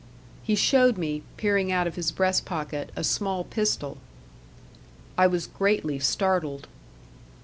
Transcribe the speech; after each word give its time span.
He 0.41 0.55
showed 0.55 0.97
me, 0.97 1.21
peering 1.37 1.71
out 1.71 1.85
of 1.85 1.93
his 1.95 2.11
breast 2.11 2.43
pocket, 2.43 2.91
a 2.95 3.03
small 3.03 3.43
pistol. 3.43 3.99
I 5.15 5.27
was 5.27 5.45
greatly 5.45 5.99
startled. 5.99 6.67